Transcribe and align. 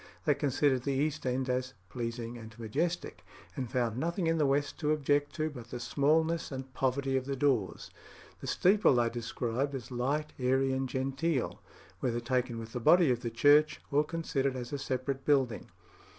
They 0.25 0.33
considered 0.33 0.81
the 0.81 0.93
east 0.95 1.27
end 1.27 1.47
as 1.47 1.75
"pleasing 1.87 2.35
and 2.35 2.57
majestic," 2.57 3.23
and 3.55 3.69
found 3.69 3.99
nothing 3.99 4.25
in 4.25 4.39
the 4.39 4.47
west 4.47 4.79
to 4.79 4.91
object 4.91 5.35
to 5.35 5.51
but 5.51 5.69
the 5.69 5.79
smallness 5.79 6.51
and 6.51 6.73
poverty 6.73 7.15
of 7.17 7.25
the 7.25 7.35
doors. 7.35 7.91
The 8.39 8.47
steeple 8.47 8.95
they 8.95 9.11
described 9.11 9.75
as 9.75 9.91
"light, 9.91 10.33
airy, 10.39 10.73
and 10.73 10.89
genteel." 10.89 11.61
whether 11.99 12.19
taken 12.19 12.57
with 12.57 12.73
the 12.73 12.79
body 12.79 13.11
of 13.11 13.19
the 13.21 13.29
church 13.29 13.79
or 13.91 14.03
considered 14.03 14.55
as 14.55 14.73
a 14.73 14.79
separate 14.79 15.23
building. 15.23 15.69